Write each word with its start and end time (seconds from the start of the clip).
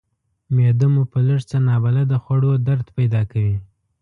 معده 0.55 0.87
مو 0.93 1.03
په 1.11 1.19
لږ 1.27 1.39
څه 1.49 1.57
نابلده 1.67 2.17
خوړو 2.23 2.51
درد 2.67 2.85
پیدا 2.97 3.21
کوي. 3.31 3.55